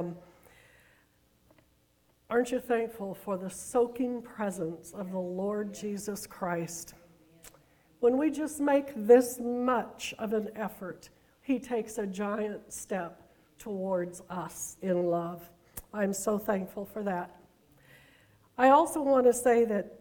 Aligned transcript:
am. 0.00 0.16
Aren't 2.30 2.50
you 2.50 2.60
thankful 2.60 3.14
for 3.14 3.38
the 3.38 3.48
soaking 3.48 4.22
presence 4.22 4.92
of 4.92 5.12
the 5.12 5.18
Lord 5.18 5.72
Jesus 5.72 6.26
Christ? 6.26 6.94
When 8.00 8.16
we 8.16 8.30
just 8.30 8.60
make 8.60 8.92
this 8.94 9.38
much 9.40 10.14
of 10.18 10.32
an 10.32 10.50
effort, 10.54 11.08
He 11.42 11.58
takes 11.58 11.98
a 11.98 12.06
giant 12.06 12.72
step 12.72 13.22
towards 13.58 14.22
us 14.30 14.76
in 14.82 15.06
love. 15.06 15.48
I'm 15.92 16.12
so 16.12 16.38
thankful 16.38 16.84
for 16.84 17.02
that. 17.02 17.34
I 18.56 18.68
also 18.70 19.02
want 19.02 19.24
to 19.24 19.32
say 19.32 19.64
that 19.64 20.00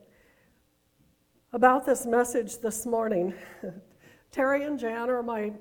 about 1.54 1.86
this 1.86 2.06
message 2.06 2.60
this 2.60 2.86
morning, 2.86 3.34
Terry 4.32 4.64
and 4.66 4.78
Jan 4.78 5.10
are 5.10 5.24
my, 5.24 5.54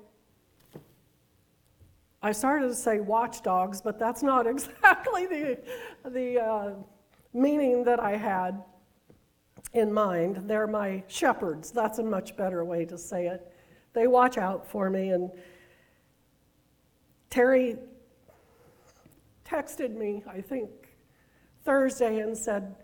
I 2.27 2.33
started 2.33 2.67
to 2.67 2.75
say 2.75 2.99
watchdogs, 2.99 3.81
but 3.81 4.01
that's 4.01 4.21
not 4.21 4.47
exactly 4.53 5.27
the, 5.27 5.59
the 6.07 6.41
uh, 6.41 6.71
meaning 7.33 7.85
that 7.85 8.01
I 8.01 8.17
had 8.17 8.65
in 9.75 9.93
mind. 9.93 10.43
They're 10.49 10.67
my 10.67 11.05
shepherds. 11.07 11.71
That's 11.71 12.01
a 12.01 12.03
much 12.03 12.37
better 12.37 12.65
way 12.65 12.85
to 12.87 12.99
say 12.99 13.29
it. 13.29 13.53
They 13.93 14.09
watch 14.09 14.39
out 14.39 14.67
for 14.69 14.91
me. 14.91 15.11
And 15.11 15.31
Terry 17.31 17.77
texted 19.45 19.95
me, 19.95 20.25
I 20.29 20.41
think, 20.41 20.69
Thursday 21.65 22.19
and 22.19 22.37
said, 22.37 22.75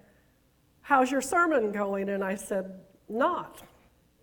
How's 0.83 1.11
your 1.11 1.21
sermon 1.21 1.73
going? 1.73 2.11
And 2.11 2.23
I 2.23 2.37
said, 2.37 2.79
Not. 3.09 3.61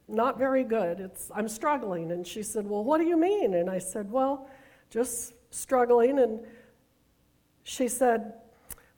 Not 0.08 0.38
very 0.38 0.64
good. 0.64 1.02
It's, 1.02 1.30
I'm 1.36 1.50
struggling. 1.50 2.14
And 2.14 2.26
she 2.26 2.42
said, 2.42 2.66
Well, 2.66 2.86
what 2.86 3.00
do 3.00 3.04
you 3.04 3.18
mean? 3.18 3.56
And 3.56 3.70
I 3.70 3.80
said, 3.80 4.10
Well, 4.10 4.50
just 4.90 5.34
struggling. 5.52 6.20
And 6.20 6.40
she 7.64 7.88
said, 7.88 8.34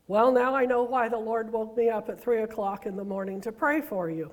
Well, 0.08 0.32
now 0.32 0.56
I 0.56 0.66
know 0.66 0.84
why 0.84 1.10
the 1.10 1.18
Lord 1.18 1.52
woke 1.52 1.76
me 1.78 1.90
up 1.90 2.10
at 2.10 2.22
3 2.22 2.44
o'clock 2.44 2.86
in 2.86 2.96
the 2.96 3.04
morning 3.04 3.42
to 3.42 3.52
pray 3.52 3.82
for 3.82 4.10
you. 4.10 4.32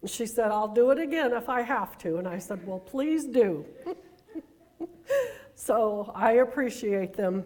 And 0.00 0.10
she 0.10 0.26
said, 0.26 0.50
I'll 0.50 0.72
do 0.72 0.90
it 0.90 0.98
again 0.98 1.32
if 1.32 1.48
I 1.48 1.62
have 1.62 1.98
to. 1.98 2.18
And 2.18 2.28
I 2.28 2.38
said, 2.38 2.66
Well, 2.66 2.80
please 2.80 3.24
do. 3.24 3.64
so 5.54 6.12
I 6.14 6.32
appreciate 6.32 7.14
them 7.14 7.44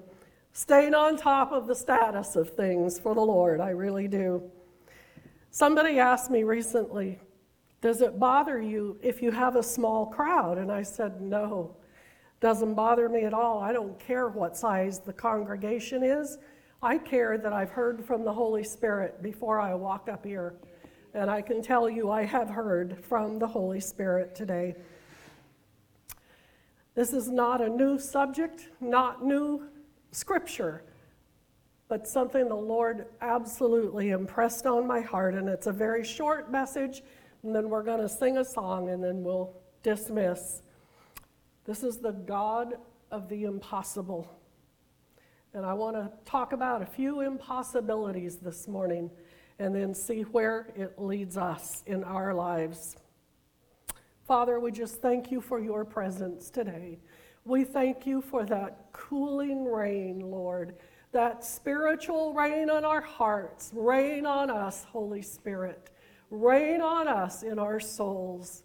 staying 0.52 0.94
on 0.94 1.16
top 1.16 1.52
of 1.52 1.66
the 1.66 1.74
status 1.74 2.36
of 2.36 2.50
things 2.50 2.98
for 2.98 3.14
the 3.14 3.20
Lord. 3.20 3.60
I 3.60 3.70
really 3.70 4.08
do. 4.08 4.42
Somebody 5.50 5.98
asked 5.98 6.30
me 6.30 6.44
recently, 6.44 7.18
Does 7.80 8.00
it 8.00 8.18
bother 8.18 8.60
you 8.60 8.98
if 9.02 9.22
you 9.22 9.30
have 9.30 9.56
a 9.56 9.62
small 9.62 10.06
crowd? 10.06 10.58
And 10.58 10.70
I 10.70 10.82
said, 10.82 11.20
No, 11.20 11.76
doesn't 12.42 12.74
bother 12.74 13.08
me 13.08 13.24
at 13.24 13.32
all. 13.32 13.60
I 13.60 13.72
don't 13.72 13.98
care 13.98 14.28
what 14.28 14.54
size 14.56 14.98
the 14.98 15.12
congregation 15.14 16.02
is. 16.02 16.36
I 16.82 16.98
care 16.98 17.38
that 17.38 17.54
I've 17.54 17.70
heard 17.70 18.04
from 18.04 18.24
the 18.24 18.32
Holy 18.32 18.64
Spirit 18.64 19.22
before 19.22 19.58
I 19.58 19.72
walk 19.74 20.10
up 20.10 20.26
here. 20.26 20.56
And 21.14 21.30
I 21.30 21.40
can 21.40 21.62
tell 21.62 21.88
you, 21.88 22.10
I 22.10 22.24
have 22.24 22.50
heard 22.50 23.02
from 23.04 23.38
the 23.38 23.46
Holy 23.46 23.80
Spirit 23.80 24.34
today. 24.34 24.74
This 26.94 27.14
is 27.14 27.30
not 27.30 27.62
a 27.62 27.68
new 27.68 27.98
subject, 27.98 28.68
not 28.80 29.24
new 29.24 29.68
scripture 30.10 30.84
but 31.92 32.08
something 32.08 32.48
the 32.48 32.54
Lord 32.54 33.04
absolutely 33.20 34.12
impressed 34.12 34.64
on 34.64 34.86
my 34.86 35.02
heart. 35.02 35.34
And 35.34 35.46
it's 35.46 35.66
a 35.66 35.72
very 35.72 36.02
short 36.02 36.50
message, 36.50 37.02
and 37.42 37.54
then 37.54 37.68
we're 37.68 37.82
going 37.82 38.00
to 38.00 38.08
sing 38.08 38.38
a 38.38 38.44
song, 38.46 38.88
and 38.88 39.04
then 39.04 39.22
we'll 39.22 39.52
dismiss. 39.82 40.62
This 41.64 41.82
is 41.82 41.98
the 41.98 42.12
God 42.12 42.74
of 43.10 43.28
the 43.28 43.44
impossible. 43.44 44.30
And 45.54 45.66
I 45.66 45.74
want 45.74 45.96
to 45.96 46.10
talk 46.24 46.52
about 46.52 46.82
a 46.82 46.86
few 46.86 47.20
impossibilities 47.20 48.36
this 48.36 48.66
morning 48.66 49.10
and 49.58 49.74
then 49.74 49.94
see 49.94 50.22
where 50.22 50.68
it 50.74 50.94
leads 50.98 51.36
us 51.36 51.82
in 51.86 52.02
our 52.04 52.34
lives. 52.34 52.96
Father, 54.26 54.58
we 54.58 54.72
just 54.72 55.02
thank 55.02 55.30
you 55.30 55.40
for 55.40 55.60
your 55.60 55.84
presence 55.84 56.50
today. 56.50 56.98
We 57.44 57.64
thank 57.64 58.06
you 58.06 58.22
for 58.22 58.44
that 58.46 58.86
cooling 58.92 59.64
rain, 59.64 60.20
Lord 60.20 60.74
that 61.12 61.44
spiritual 61.44 62.32
rain 62.32 62.70
on 62.70 62.84
our 62.84 63.02
hearts. 63.02 63.70
Rain 63.74 64.26
on 64.26 64.50
us, 64.50 64.84
Holy 64.84 65.22
Spirit. 65.22 65.90
Rain 66.30 66.80
on 66.80 67.06
us 67.06 67.42
in 67.42 67.58
our 67.58 67.78
souls. 67.78 68.62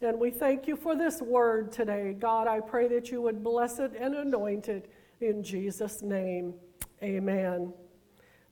And 0.00 0.20
we 0.20 0.30
thank 0.30 0.68
you 0.68 0.76
for 0.76 0.94
this 0.94 1.20
word 1.20 1.72
today. 1.72 2.14
God, 2.16 2.46
I 2.46 2.60
pray 2.60 2.86
that 2.88 3.10
you 3.10 3.20
would 3.20 3.42
bless 3.42 3.80
it 3.80 3.92
and 3.98 4.14
anoint 4.14 4.68
it 4.68 4.92
in 5.20 5.42
Jesus' 5.42 6.02
name. 6.02 6.54
Amen. 7.02 7.72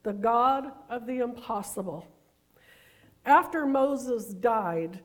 The 0.02 0.12
God 0.12 0.72
of 0.90 1.06
the 1.06 1.18
impossible. 1.18 2.06
After 3.24 3.64
Moses 3.64 4.34
died, 4.34 5.00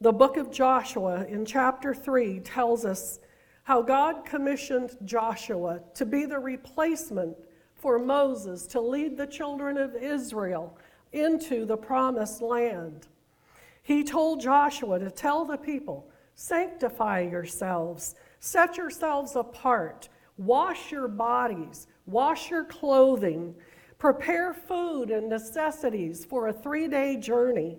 the 0.00 0.12
book 0.12 0.36
of 0.36 0.50
Joshua 0.50 1.26
in 1.26 1.44
chapter 1.44 1.94
3 1.94 2.40
tells 2.40 2.84
us 2.84 3.20
how 3.62 3.80
God 3.80 4.24
commissioned 4.24 4.96
Joshua 5.04 5.80
to 5.94 6.04
be 6.04 6.26
the 6.26 6.40
replacement 6.40 7.36
for 7.76 8.00
Moses 8.00 8.66
to 8.66 8.80
lead 8.80 9.16
the 9.16 9.26
children 9.26 9.76
of 9.76 9.94
Israel 9.94 10.76
into 11.12 11.64
the 11.64 11.76
promised 11.76 12.42
land. 12.42 13.06
He 13.84 14.02
told 14.02 14.40
Joshua 14.40 14.98
to 14.98 15.10
tell 15.10 15.44
the 15.44 15.58
people, 15.58 16.08
Sanctify 16.34 17.20
yourselves, 17.20 18.14
set 18.40 18.78
yourselves 18.78 19.36
apart, 19.36 20.08
wash 20.38 20.90
your 20.90 21.06
bodies, 21.06 21.86
wash 22.06 22.50
your 22.50 22.64
clothing, 22.64 23.54
prepare 23.98 24.54
food 24.54 25.10
and 25.10 25.28
necessities 25.28 26.24
for 26.24 26.48
a 26.48 26.52
three 26.52 26.88
day 26.88 27.18
journey. 27.18 27.76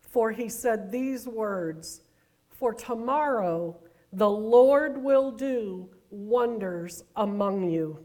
For 0.00 0.32
he 0.32 0.48
said 0.48 0.90
these 0.90 1.28
words 1.28 2.02
For 2.50 2.74
tomorrow 2.74 3.76
the 4.12 4.28
Lord 4.28 5.00
will 5.00 5.30
do 5.30 5.88
wonders 6.10 7.04
among 7.14 7.70
you. 7.70 8.00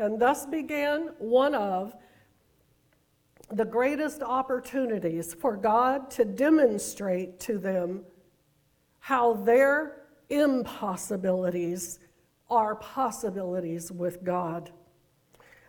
And 0.00 0.20
thus 0.20 0.46
began 0.46 1.10
one 1.18 1.54
of 1.54 1.94
the 3.50 3.64
greatest 3.64 4.22
opportunities 4.22 5.32
for 5.34 5.56
God 5.56 6.10
to 6.12 6.24
demonstrate 6.24 7.40
to 7.40 7.58
them 7.58 8.02
how 8.98 9.32
their 9.32 10.02
impossibilities 10.28 11.98
are 12.50 12.76
possibilities 12.76 13.90
with 13.90 14.22
God. 14.22 14.70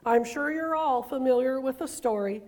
I'm 0.05 0.25
sure 0.25 0.51
you're 0.51 0.75
all 0.75 1.03
familiar 1.03 1.61
with 1.61 1.79
the 1.79 1.87
story. 1.87 2.41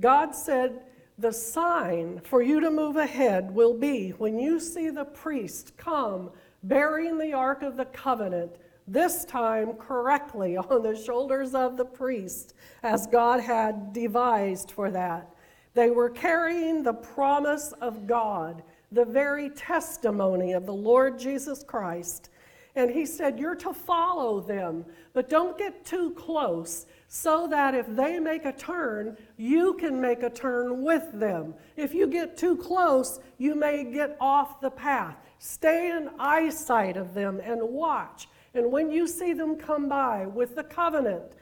God 0.00 0.34
said, 0.34 0.80
The 1.18 1.32
sign 1.32 2.20
for 2.24 2.42
you 2.42 2.60
to 2.60 2.70
move 2.70 2.96
ahead 2.96 3.50
will 3.54 3.74
be 3.74 4.10
when 4.10 4.38
you 4.38 4.60
see 4.60 4.90
the 4.90 5.04
priest 5.04 5.76
come 5.76 6.30
bearing 6.62 7.18
the 7.18 7.32
Ark 7.32 7.62
of 7.62 7.76
the 7.76 7.86
Covenant 7.86 8.56
this 8.86 9.24
time 9.24 9.74
correctly 9.74 10.56
on 10.70 10.82
the 10.82 10.96
shoulders 10.96 11.54
of 11.54 11.76
the 11.76 11.84
priest, 11.84 12.54
as 12.82 13.06
God 13.06 13.40
had 13.40 13.92
devised 13.92 14.70
for 14.70 14.90
that. 14.90 15.28
They 15.74 15.90
were 15.90 16.10
carrying 16.10 16.82
the 16.82 16.92
promise 16.92 17.72
of 17.80 18.06
God, 18.06 18.62
the 18.90 19.04
very 19.04 19.48
testimony 19.50 20.52
of 20.52 20.66
the 20.66 20.74
Lord 20.74 21.18
Jesus 21.18 21.64
Christ. 21.64 22.28
And 22.74 22.90
he 22.90 23.04
said, 23.04 23.38
You're 23.38 23.54
to 23.56 23.72
follow 23.72 24.40
them, 24.40 24.84
but 25.12 25.28
don't 25.28 25.58
get 25.58 25.84
too 25.84 26.10
close 26.12 26.86
so 27.08 27.46
that 27.48 27.74
if 27.74 27.86
they 27.88 28.18
make 28.18 28.46
a 28.46 28.52
turn, 28.52 29.16
you 29.36 29.74
can 29.74 30.00
make 30.00 30.22
a 30.22 30.30
turn 30.30 30.82
with 30.82 31.12
them. 31.12 31.54
If 31.76 31.92
you 31.92 32.06
get 32.06 32.38
too 32.38 32.56
close, 32.56 33.20
you 33.36 33.54
may 33.54 33.84
get 33.84 34.16
off 34.18 34.62
the 34.62 34.70
path. 34.70 35.16
Stay 35.38 35.90
in 35.90 36.08
eyesight 36.18 36.96
of 36.96 37.12
them 37.12 37.40
and 37.44 37.60
watch 37.60 38.28
and 38.54 38.70
when 38.70 38.90
you 38.90 39.06
see 39.06 39.32
them 39.32 39.56
come 39.56 39.88
by 39.88 40.26
with 40.26 40.54
the 40.54 40.64
covenant, 40.64 41.32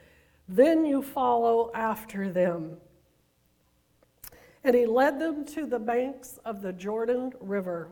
then 0.47 0.85
you 0.85 1.01
follow 1.01 1.71
after 1.73 2.29
them. 2.29 2.77
And 4.63 4.75
he 4.75 4.85
led 4.85 5.19
them 5.19 5.45
to 5.45 5.65
the 5.65 5.79
banks 5.79 6.39
of 6.45 6.61
the 6.61 6.71
Jordan 6.71 7.31
River. 7.39 7.89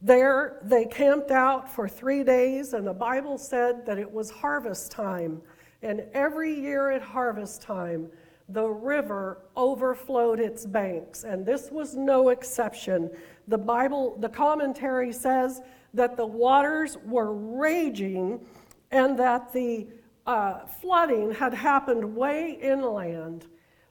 There 0.00 0.58
they 0.62 0.84
camped 0.84 1.30
out 1.30 1.70
for 1.72 1.88
three 1.88 2.24
days, 2.24 2.72
and 2.72 2.86
the 2.86 2.92
Bible 2.92 3.38
said 3.38 3.86
that 3.86 3.98
it 3.98 4.10
was 4.10 4.30
harvest 4.30 4.90
time. 4.90 5.40
And 5.82 6.04
every 6.12 6.58
year 6.58 6.90
at 6.90 7.02
harvest 7.02 7.62
time, 7.62 8.10
the 8.48 8.66
river 8.66 9.42
overflowed 9.56 10.40
its 10.40 10.66
banks, 10.66 11.24
and 11.24 11.46
this 11.46 11.70
was 11.70 11.94
no 11.94 12.28
exception. 12.28 13.10
The 13.48 13.58
Bible, 13.58 14.16
the 14.20 14.28
commentary 14.28 15.12
says 15.12 15.62
that 15.94 16.16
the 16.16 16.26
waters 16.26 16.98
were 17.04 17.32
raging 17.32 18.44
and 18.90 19.18
that 19.18 19.52
the 19.52 19.88
uh, 20.26 20.66
flooding 20.66 21.32
had 21.32 21.54
happened 21.54 22.16
way 22.16 22.58
inland. 22.60 23.46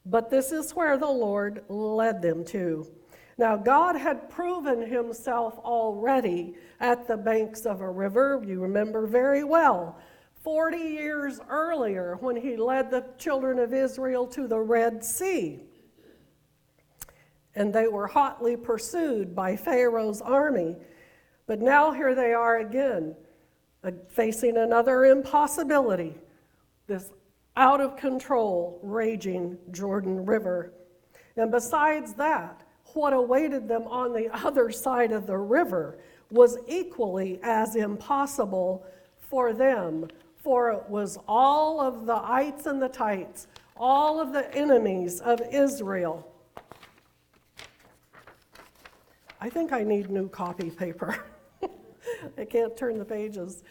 But 0.05 0.29
this 0.29 0.51
is 0.51 0.71
where 0.75 0.97
the 0.97 1.07
Lord 1.07 1.63
led 1.69 2.21
them 2.21 2.44
to. 2.45 2.88
Now, 3.38 3.55
God 3.55 3.95
had 3.95 4.29
proven 4.29 4.81
himself 4.81 5.57
already 5.59 6.55
at 6.79 7.07
the 7.07 7.17
banks 7.17 7.65
of 7.65 7.81
a 7.81 7.89
river, 7.89 8.44
you 8.45 8.59
remember 8.61 9.07
very 9.07 9.44
well. 9.44 9.97
40 10.44 10.77
years 10.77 11.39
earlier 11.49 12.17
when 12.19 12.35
he 12.35 12.57
led 12.57 12.91
the 12.91 13.06
children 13.17 13.59
of 13.59 13.73
Israel 13.73 14.27
to 14.27 14.45
the 14.45 14.59
Red 14.59 15.03
Sea. 15.03 15.61
And 17.56 17.73
they 17.73 17.88
were 17.88 18.07
hotly 18.07 18.57
pursued 18.57 19.33
by 19.33 19.56
Pharaoh's 19.56 20.21
army. 20.21 20.75
But 21.45 21.60
now 21.60 21.92
here 21.92 22.16
they 22.16 22.34
are 22.34 22.60
again, 22.60 23.16
uh, 23.84 23.92
facing 24.10 24.57
another 24.57 25.06
impossibility 25.06 26.16
this 26.88 27.10
out 27.56 27.81
of 27.81 27.95
control, 27.95 28.80
raging 28.81 29.57
Jordan 29.72 30.25
River. 30.25 30.74
And 31.38 31.51
besides 31.51 32.13
that, 32.13 32.62
what 32.94 33.13
awaited 33.13 33.68
them 33.68 33.84
on 33.84 34.13
the 34.13 34.30
other 34.45 34.72
side 34.72 35.12
of 35.12 35.28
the 35.28 35.38
river 35.38 35.98
was 36.31 36.57
equally 36.68 37.40
as 37.44 37.75
impossible 37.75 38.86
for 39.30 39.54
them 39.54 40.07
for 40.44 40.72
it 40.72 40.90
was 40.90 41.18
all 41.25 41.80
of 41.80 42.06
the 42.06 42.16
ites 42.16 42.66
and 42.66 42.81
the 42.81 42.90
tights, 42.90 43.48
all 43.78 44.19
of 44.19 44.34
the 44.34 44.54
enemies 44.54 45.22
of 45.22 45.42
Israel. 45.51 46.30
I 49.40 49.50
think 49.50 49.72
I 49.72 49.84
need 49.84 50.10
new 50.10 50.28
copy 50.28 50.69
paper. 50.69 51.18
I 52.37 52.45
can't 52.45 52.75
turn 52.75 52.97
the 52.97 53.05
pages. 53.05 53.63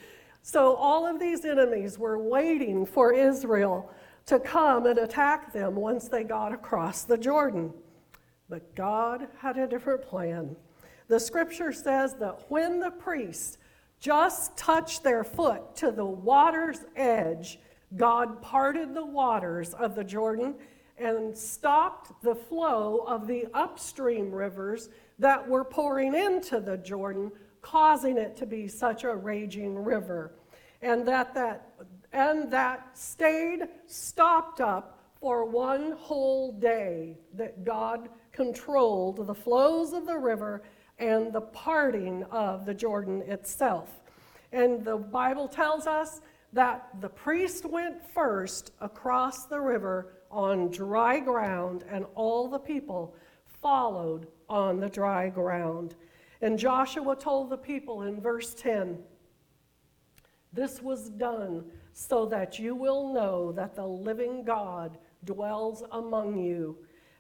So, 0.43 0.75
all 0.75 1.07
of 1.07 1.21
these 1.21 1.45
enemies 1.45 1.99
were 1.99 2.19
waiting 2.19 2.85
for 2.85 3.13
Israel 3.13 3.91
to 4.27 4.39
come 4.41 4.87
and 4.87 4.99
attack 4.99 5.53
them 5.53 5.77
once 5.77 6.09
they 6.09 6.25
got 6.25 6.53
across 6.53 7.05
the 7.05 7.17
Jordan. 7.17 7.73
But 8.49 8.75
God 8.75 9.29
had 9.39 9.57
a 9.57 9.67
different 9.67 10.03
plan. 10.03 10.57
The 11.09 11.21
scripture 11.21 11.73
says 11.73 12.15
that 12.15 12.45
when 12.49 12.81
the 12.81 12.91
priests 12.91 13.59
just 14.01 14.57
touched 14.57 15.05
their 15.05 15.23
foot 15.23 15.77
to 15.77 15.91
the 15.91 16.05
water's 16.05 16.81
edge, 16.97 17.59
God 17.97 18.43
parted 18.43 18.95
the 18.95 19.05
waters 19.05 19.75
of 19.75 19.95
the 19.95 20.05
Jordan 20.05 20.55
and 20.99 21.37
stopped 21.37 22.23
the 22.23 22.35
flow 22.35 23.05
of 23.07 23.27
the 23.27 23.47
upstream 23.55 24.33
rivers 24.33 24.89
that 25.19 25.47
were 25.47 25.65
pouring 25.65 26.15
into 26.15 26.61
the 26.61 26.77
Jordan, 26.79 27.31
causing 27.63 28.19
it 28.19 28.37
to 28.37 28.47
be 28.47 28.69
such 28.69 29.05
a 29.05 29.15
raging 29.15 29.83
river. 29.83 30.33
And 30.83 31.07
that, 31.09 31.35
that, 31.35 31.73
and 32.13 32.51
that 32.51 32.99
stayed 32.99 33.69
stopped 33.87 34.61
up 34.61 34.99
for 35.21 35.45
one 35.45 35.93
whole 35.93 36.53
day, 36.53 37.17
that 37.35 37.65
God 37.65 38.09
controlled 38.33 39.27
the 39.27 39.35
flows 39.35 39.93
of 39.93 40.07
the 40.07 40.19
river 40.19 40.63
and 40.99 41.33
the 41.33 41.41
parting 41.41 42.25
of 42.25 42.67
the 42.67 42.75
Jordan 42.75 43.23
itself. 43.23 44.01
And 44.53 44.85
the 44.85 44.97
Bible 44.97 45.49
tells 45.49 45.87
us 45.87 46.21
that 46.53 46.89
the 47.01 47.09
priest 47.09 47.65
went 47.65 48.05
first 48.13 48.73
across 48.81 49.47
the 49.47 49.61
river 49.61 50.15
on 50.31 50.71
dry 50.71 51.21
ground, 51.21 51.85
and 51.89 52.05
all 52.15 52.49
the 52.49 52.59
people 52.59 53.15
followed 53.63 54.27
on 54.49 54.81
the 54.81 54.89
dry 54.89 55.29
ground. 55.29 55.95
And 56.43 56.59
Joshua 56.59 57.17
told 57.17 57.49
the 57.49 57.57
people 57.57 58.03
in 58.03 58.21
verse 58.21 58.55
10 58.55 58.99
This 60.53 60.83
was 60.83 61.09
done 61.09 61.65
so 61.95 62.27
that 62.27 62.59
you 62.59 62.75
will 62.75 63.13
know 63.15 63.53
that 63.53 63.75
the 63.75 63.87
living 63.87 64.45
God 64.45 64.99
dwells 65.25 65.83
among 65.93 66.37
you, 66.39 66.77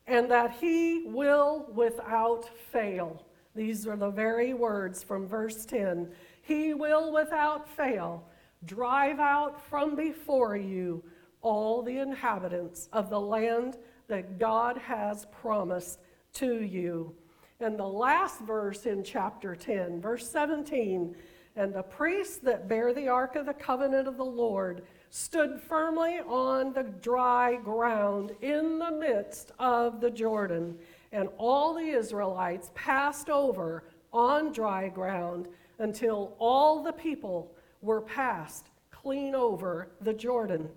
and 0.07 0.31
that 0.31 0.57
he 0.61 1.05
will 1.07 1.67
without 1.73 2.47
fail 2.73 3.25
these 3.55 3.87
are 3.87 3.97
the 3.97 4.11
very 4.11 4.55
words 4.55 5.03
from 5.03 5.27
verse 5.27 5.67
10. 5.67 6.09
He 6.43 6.75
will 6.75 7.13
without 7.13 7.69
fail 7.69 8.25
drive 8.65 9.19
out 9.19 9.61
from 9.69 9.95
before 9.97 10.57
you 10.57 11.03
all 11.43 11.83
the 11.83 11.99
inhabitants 11.99 12.89
of 12.93 13.11
the 13.11 13.21
land 13.21 13.77
that 14.09 14.39
God 14.39 14.79
has 14.79 15.27
promised 15.27 15.99
to 16.35 16.63
you. 16.63 17.15
And 17.63 17.79
the 17.79 17.87
last 17.87 18.41
verse 18.41 18.87
in 18.87 19.05
chapter 19.05 19.55
10, 19.55 20.01
verse 20.01 20.29
17, 20.29 21.15
and 21.55 21.73
the 21.73 21.83
priests 21.83 22.39
that 22.39 22.69
bear 22.69 22.93
the 22.93 23.09
ark 23.09 23.37
of 23.37 23.47
the 23.47 23.55
covenant 23.55 24.09
of 24.09 24.17
the 24.17 24.25
Lord 24.25 24.83
stood 25.11 25.61
firmly 25.61 26.19
on 26.27 26.73
the 26.73 26.83
dry 26.83 27.55
ground 27.57 28.33
in 28.41 28.79
the 28.79 28.91
midst 28.91 29.53
of 29.59 30.01
the 30.01 30.11
Jordan 30.11 30.77
and 31.13 31.29
all 31.39 31.75
the 31.75 31.91
Israelites 31.91 32.71
passed 32.75 33.29
over 33.29 33.85
on 34.13 34.53
dry 34.53 34.89
ground 34.89 35.47
until 35.79 36.35
all 36.39 36.83
the 36.83 36.93
people 36.93 37.55
were 37.81 38.01
passed 38.01 38.71
clean 38.91 39.35
over 39.35 39.89
the 40.01 40.15
Jordan, 40.15 40.69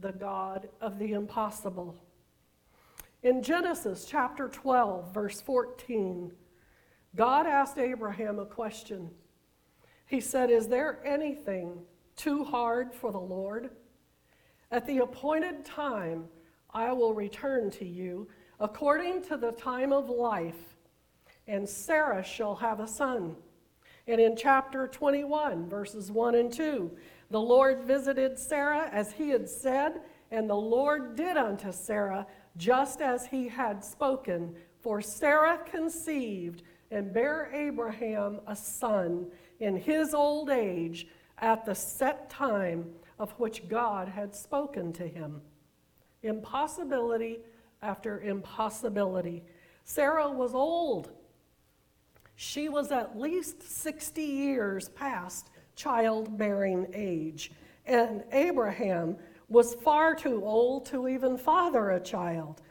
the 0.00 0.12
God 0.12 0.68
of 0.80 0.98
the 0.98 1.12
impossible. 1.12 1.94
In 3.22 3.40
Genesis 3.40 4.04
chapter 4.04 4.48
12, 4.48 5.14
verse 5.14 5.40
14, 5.40 6.32
God 7.14 7.46
asked 7.46 7.78
Abraham 7.78 8.40
a 8.40 8.46
question. 8.46 9.10
He 10.06 10.20
said, 10.20 10.50
Is 10.50 10.66
there 10.66 10.98
anything 11.04 11.82
too 12.16 12.42
hard 12.42 12.92
for 12.92 13.12
the 13.12 13.20
Lord? 13.20 13.70
At 14.72 14.88
the 14.88 14.98
appointed 14.98 15.64
time, 15.64 16.24
I 16.74 16.90
will 16.90 17.14
return 17.14 17.70
to 17.72 17.84
you 17.84 18.26
according 18.58 19.22
to 19.26 19.36
the 19.36 19.52
time 19.52 19.92
of 19.92 20.10
life, 20.10 20.74
and 21.46 21.68
Sarah 21.68 22.24
shall 22.24 22.56
have 22.56 22.80
a 22.80 22.88
son. 22.88 23.36
And 24.08 24.20
in 24.20 24.34
chapter 24.34 24.88
21, 24.88 25.68
verses 25.68 26.10
1 26.10 26.34
and 26.34 26.52
2, 26.52 26.90
the 27.30 27.40
Lord 27.40 27.84
visited 27.84 28.36
Sarah 28.36 28.88
as 28.90 29.12
he 29.12 29.28
had 29.28 29.48
said, 29.48 30.00
and 30.32 30.50
the 30.50 30.54
Lord 30.54 31.14
did 31.14 31.36
unto 31.36 31.70
Sarah 31.70 32.26
just 32.56 33.00
as 33.00 33.26
he 33.26 33.48
had 33.48 33.84
spoken. 33.84 34.54
For 34.80 35.00
Sarah 35.00 35.58
conceived 35.64 36.62
and 36.90 37.12
bare 37.12 37.50
Abraham 37.52 38.40
a 38.46 38.54
son 38.56 39.26
in 39.60 39.76
his 39.76 40.12
old 40.12 40.50
age 40.50 41.06
at 41.38 41.64
the 41.64 41.74
set 41.74 42.28
time 42.28 42.90
of 43.18 43.32
which 43.32 43.68
God 43.68 44.08
had 44.08 44.34
spoken 44.34 44.92
to 44.94 45.06
him. 45.06 45.40
Impossibility 46.22 47.38
after 47.82 48.20
impossibility. 48.20 49.42
Sarah 49.84 50.30
was 50.30 50.54
old. 50.54 51.10
She 52.36 52.68
was 52.68 52.92
at 52.92 53.18
least 53.18 53.62
60 53.62 54.22
years 54.22 54.88
past 54.90 55.50
childbearing 55.74 56.88
age, 56.92 57.52
and 57.86 58.24
Abraham 58.32 59.16
was 59.52 59.74
far 59.74 60.14
too 60.14 60.42
old 60.44 60.86
to 60.86 61.08
even 61.08 61.36
father 61.36 61.90
a 61.90 62.00
child. 62.00 62.62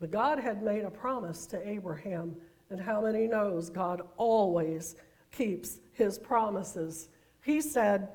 But 0.00 0.10
God 0.10 0.38
had 0.38 0.62
made 0.62 0.84
a 0.84 0.90
promise 0.90 1.46
to 1.48 1.68
Abraham, 1.68 2.34
and 2.70 2.80
how 2.80 3.02
many 3.02 3.26
knows 3.26 3.68
God 3.68 4.00
always 4.16 4.96
keeps 5.30 5.78
his 5.92 6.18
promises? 6.18 7.08
He 7.44 7.60
said, 7.60 8.08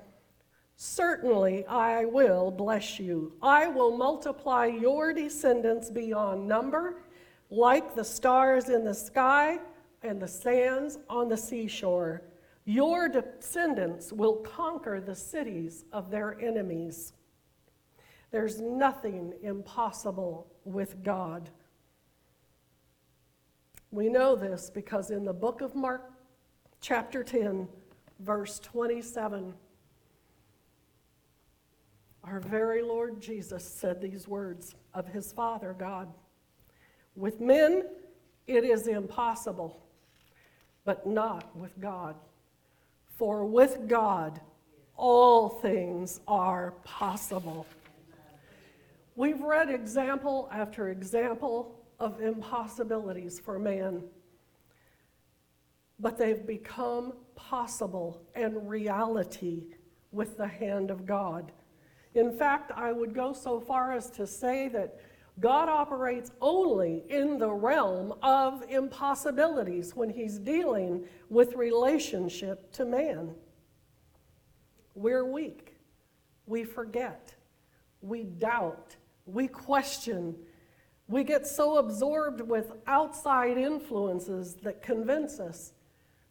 Certainly 0.75 1.65
I 1.67 2.05
will 2.05 2.49
bless 2.49 2.99
you. 2.99 3.33
I 3.41 3.67
will 3.67 3.95
multiply 3.95 4.65
your 4.65 5.13
descendants 5.13 5.91
beyond 5.91 6.47
number, 6.47 7.03
like 7.51 7.93
the 7.93 8.03
stars 8.03 8.69
in 8.69 8.83
the 8.83 8.95
sky 8.95 9.59
and 10.01 10.19
the 10.19 10.27
sands 10.27 10.97
on 11.07 11.29
the 11.29 11.37
seashore. 11.37 12.23
Your 12.65 13.09
descendants 13.09 14.11
will 14.11 14.37
conquer 14.37 14.99
the 14.99 15.15
cities 15.15 15.85
of 15.93 16.09
their 16.09 16.39
enemies. 16.41 17.13
There's 18.31 18.61
nothing 18.61 19.33
impossible 19.43 20.47
with 20.63 21.03
God. 21.03 21.49
We 23.91 24.07
know 24.07 24.37
this 24.37 24.71
because 24.73 25.11
in 25.11 25.25
the 25.25 25.33
book 25.33 25.59
of 25.59 25.75
Mark, 25.75 26.09
chapter 26.79 27.23
10, 27.23 27.67
verse 28.19 28.59
27, 28.59 29.53
our 32.23 32.39
very 32.39 32.81
Lord 32.81 33.19
Jesus 33.19 33.65
said 33.65 33.99
these 33.99 34.27
words 34.29 34.75
of 34.93 35.07
his 35.07 35.33
Father 35.33 35.75
God 35.77 36.07
With 37.17 37.41
men, 37.41 37.83
it 38.47 38.63
is 38.63 38.87
impossible, 38.87 39.83
but 40.85 41.05
not 41.05 41.55
with 41.57 41.77
God. 41.81 42.15
For 43.17 43.45
with 43.45 43.89
God, 43.89 44.39
all 44.95 45.49
things 45.49 46.21
are 46.27 46.71
possible. 46.85 47.65
We've 49.15 49.41
read 49.41 49.69
example 49.69 50.49
after 50.51 50.89
example 50.89 51.75
of 51.99 52.21
impossibilities 52.21 53.39
for 53.39 53.59
man, 53.59 54.03
but 55.99 56.17
they've 56.17 56.45
become 56.45 57.13
possible 57.35 58.21
and 58.35 58.69
reality 58.69 59.65
with 60.11 60.37
the 60.37 60.47
hand 60.47 60.91
of 60.91 61.05
God. 61.05 61.51
In 62.15 62.31
fact, 62.37 62.71
I 62.75 62.91
would 62.91 63.13
go 63.13 63.33
so 63.33 63.59
far 63.59 63.93
as 63.93 64.09
to 64.11 64.25
say 64.25 64.67
that 64.69 64.99
God 65.39 65.69
operates 65.69 66.31
only 66.41 67.03
in 67.09 67.37
the 67.37 67.51
realm 67.51 68.13
of 68.21 68.63
impossibilities 68.69 69.95
when 69.95 70.09
he's 70.09 70.37
dealing 70.37 71.05
with 71.29 71.55
relationship 71.55 72.71
to 72.73 72.85
man. 72.85 73.35
We're 74.93 75.25
weak. 75.25 75.77
we 76.45 76.63
forget, 76.65 77.33
we 78.01 78.23
doubt, 78.23 78.97
we 79.33 79.47
question, 79.47 80.35
we 81.07 81.23
get 81.23 81.45
so 81.47 81.77
absorbed 81.77 82.41
with 82.41 82.73
outside 82.87 83.57
influences 83.57 84.55
that 84.63 84.81
convince 84.81 85.39
us 85.39 85.73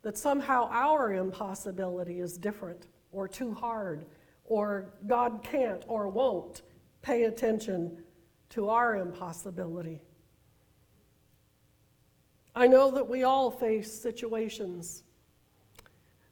that 0.02 0.16
somehow 0.16 0.68
our 0.70 1.12
impossibility 1.12 2.20
is 2.20 2.38
different 2.38 2.86
or 3.12 3.28
too 3.28 3.52
hard 3.52 4.06
or 4.44 4.92
God 5.06 5.40
can't 5.42 5.84
or 5.86 6.08
won't 6.08 6.62
pay 7.02 7.24
attention 7.24 7.98
to 8.50 8.68
our 8.68 8.96
impossibility. 8.96 10.00
I 12.54 12.66
know 12.66 12.90
that 12.90 13.08
we 13.08 13.22
all 13.22 13.50
face 13.50 13.92
situations 13.92 15.04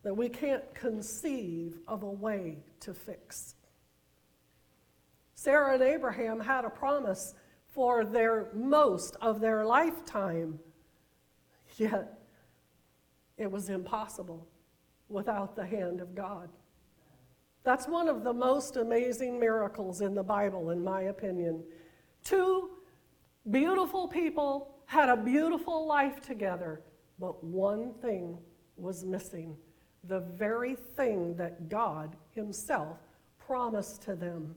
that 0.02 0.14
we 0.14 0.28
can't 0.28 0.74
conceive 0.74 1.78
of 1.86 2.02
a 2.02 2.10
way 2.10 2.58
to 2.80 2.94
fix. 2.94 3.54
Sarah 5.48 5.72
and 5.72 5.82
Abraham 5.82 6.40
had 6.40 6.66
a 6.66 6.68
promise 6.68 7.34
for 7.68 8.04
their 8.04 8.48
most 8.52 9.16
of 9.22 9.40
their 9.40 9.64
lifetime, 9.64 10.58
yet 11.78 12.18
it 13.38 13.50
was 13.50 13.70
impossible 13.70 14.46
without 15.08 15.56
the 15.56 15.64
hand 15.64 16.02
of 16.02 16.14
God. 16.14 16.50
That's 17.64 17.88
one 17.88 18.10
of 18.10 18.24
the 18.24 18.32
most 18.34 18.76
amazing 18.76 19.40
miracles 19.40 20.02
in 20.02 20.14
the 20.14 20.22
Bible, 20.22 20.68
in 20.68 20.84
my 20.84 21.04
opinion. 21.04 21.64
Two 22.22 22.68
beautiful 23.50 24.06
people 24.06 24.74
had 24.84 25.08
a 25.08 25.16
beautiful 25.16 25.86
life 25.86 26.20
together, 26.20 26.82
but 27.18 27.42
one 27.42 27.94
thing 28.02 28.36
was 28.76 29.02
missing 29.02 29.56
the 30.04 30.20
very 30.20 30.74
thing 30.74 31.34
that 31.36 31.70
God 31.70 32.16
Himself 32.34 32.98
promised 33.38 34.02
to 34.02 34.14
them. 34.14 34.54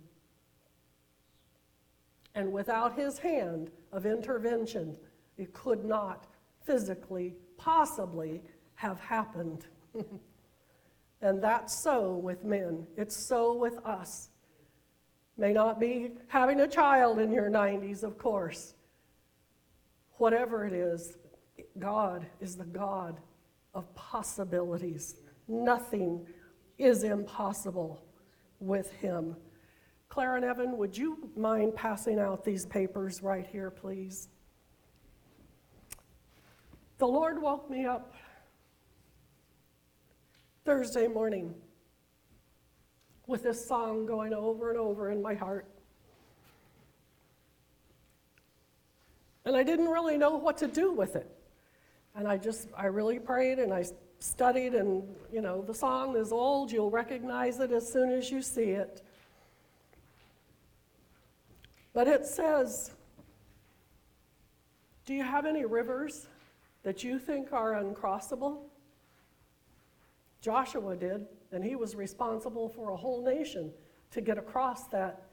And 2.35 2.51
without 2.51 2.97
His 2.97 3.17
hand 3.17 3.71
of 3.91 4.05
intervention, 4.05 4.95
it 5.37 5.53
could 5.53 5.83
not 5.83 6.27
physically, 6.65 7.35
possibly 7.57 8.41
have 8.75 8.99
happened. 8.99 9.65
and 11.21 11.43
that's 11.43 11.73
so 11.73 12.13
with 12.13 12.43
men, 12.43 12.87
it's 12.97 13.15
so 13.15 13.53
with 13.53 13.77
us. 13.85 14.29
May 15.37 15.53
not 15.53 15.79
be 15.79 16.11
having 16.27 16.59
a 16.59 16.67
child 16.67 17.19
in 17.19 17.31
your 17.31 17.49
90s, 17.49 18.03
of 18.03 18.17
course. 18.17 18.75
Whatever 20.17 20.65
it 20.65 20.73
is, 20.73 21.17
God 21.79 22.25
is 22.39 22.55
the 22.55 22.65
God 22.65 23.19
of 23.73 23.93
possibilities. 23.95 25.15
Nothing 25.47 26.27
is 26.77 27.03
impossible 27.03 28.03
with 28.59 28.91
Him. 28.91 29.35
Claire 30.11 30.35
and 30.35 30.43
Evan, 30.43 30.77
would 30.77 30.97
you 30.97 31.29
mind 31.37 31.73
passing 31.73 32.19
out 32.19 32.43
these 32.43 32.65
papers 32.65 33.23
right 33.23 33.47
here, 33.47 33.71
please? 33.71 34.27
The 36.97 37.07
Lord 37.07 37.41
woke 37.41 37.69
me 37.69 37.85
up 37.85 38.13
Thursday 40.65 41.07
morning 41.07 41.55
with 43.25 43.41
this 43.43 43.65
song 43.65 44.05
going 44.05 44.33
over 44.33 44.69
and 44.69 44.77
over 44.77 45.11
in 45.11 45.21
my 45.21 45.33
heart. 45.33 45.65
And 49.45 49.55
I 49.55 49.63
didn't 49.63 49.87
really 49.87 50.17
know 50.17 50.35
what 50.35 50.57
to 50.57 50.67
do 50.67 50.91
with 50.91 51.15
it. 51.15 51.31
And 52.15 52.27
I 52.27 52.35
just, 52.35 52.67
I 52.75 52.87
really 52.87 53.17
prayed 53.17 53.59
and 53.59 53.73
I 53.73 53.85
studied, 54.19 54.73
and 54.73 55.03
you 55.31 55.41
know, 55.41 55.61
the 55.61 55.73
song 55.73 56.17
is 56.17 56.33
old. 56.33 56.69
You'll 56.69 56.91
recognize 56.91 57.61
it 57.61 57.71
as 57.71 57.89
soon 57.89 58.11
as 58.11 58.29
you 58.29 58.41
see 58.41 58.71
it. 58.71 59.03
But 61.93 62.07
it 62.07 62.25
says, 62.25 62.91
Do 65.05 65.13
you 65.13 65.23
have 65.23 65.45
any 65.45 65.65
rivers 65.65 66.27
that 66.83 67.03
you 67.03 67.19
think 67.19 67.53
are 67.53 67.73
uncrossable? 67.73 68.59
Joshua 70.41 70.95
did, 70.95 71.27
and 71.51 71.63
he 71.63 71.75
was 71.75 71.95
responsible 71.95 72.69
for 72.69 72.91
a 72.91 72.95
whole 72.95 73.23
nation 73.23 73.71
to 74.11 74.21
get 74.21 74.37
across 74.37 74.87
that 74.87 75.23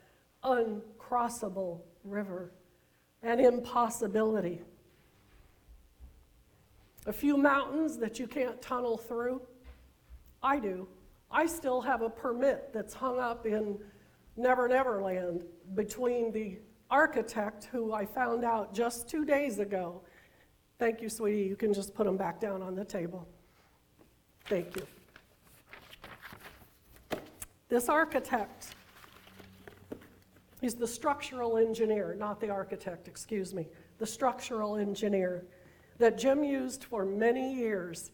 uncrossable 0.44 1.80
river, 2.04 2.52
an 3.22 3.40
impossibility. 3.40 4.62
A 7.06 7.12
few 7.12 7.36
mountains 7.36 7.96
that 7.98 8.18
you 8.18 8.26
can't 8.26 8.60
tunnel 8.60 8.98
through? 8.98 9.40
I 10.42 10.58
do. 10.58 10.86
I 11.30 11.46
still 11.46 11.80
have 11.80 12.02
a 12.02 12.10
permit 12.10 12.70
that's 12.72 12.94
hung 12.94 13.18
up 13.18 13.46
in 13.46 13.78
Never 14.38 14.68
Never 14.68 15.02
Land 15.02 15.45
between 15.75 16.30
the 16.30 16.59
architect, 16.90 17.64
who 17.73 17.92
I 17.92 18.07
found 18.07 18.45
out 18.45 18.73
just 18.73 19.09
two 19.09 19.25
days 19.25 19.59
ago. 19.59 20.00
Thank 20.78 21.02
you, 21.02 21.09
sweetie. 21.09 21.42
You 21.42 21.57
can 21.57 21.75
just 21.75 21.92
put 21.92 22.07
them 22.07 22.16
back 22.16 22.40
down 22.40 22.62
on 22.62 22.76
the 22.76 22.85
table. 22.85 23.26
Thank 24.47 24.76
you. 24.76 24.87
This 27.68 27.88
architect, 27.88 28.76
he's 30.61 30.76
the 30.76 30.87
structural 30.87 31.59
engineer, 31.59 32.14
not 32.16 32.40
the 32.40 32.49
architect, 32.49 33.09
excuse 33.09 33.52
me, 33.52 33.66
the 33.99 34.07
structural 34.07 34.76
engineer 34.76 35.45
that 35.99 36.16
Jim 36.16 36.45
used 36.45 36.85
for 36.85 37.04
many 37.04 37.52
years. 37.52 38.12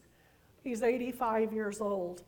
He's 0.63 0.81
85 0.81 1.53
years 1.53 1.79
old. 1.79 2.23